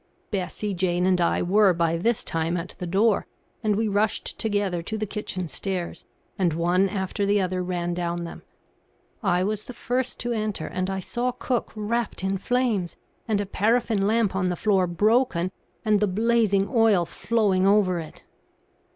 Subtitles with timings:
[0.31, 3.27] Bessie, Jane, and I were by this time at the door,
[3.63, 6.05] and we rushed together to the kitchen stairs,
[6.39, 8.41] and one after the other ran down them.
[9.21, 13.45] I was the first to enter, and I saw cook wrapped in flames, and a
[13.45, 15.51] paraffin lamp on the floor broken,
[15.85, 18.23] and the blazing oil flowing over it.